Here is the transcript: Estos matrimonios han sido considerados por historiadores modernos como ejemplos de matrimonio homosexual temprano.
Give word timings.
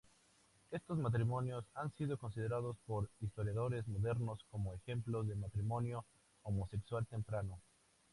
Estos 0.71 0.97
matrimonios 0.97 1.63
han 1.75 1.91
sido 1.95 2.17
considerados 2.17 2.75
por 2.87 3.07
historiadores 3.19 3.87
modernos 3.87 4.43
como 4.49 4.73
ejemplos 4.73 5.27
de 5.27 5.35
matrimonio 5.35 6.03
homosexual 6.41 7.05
temprano. 7.05 7.59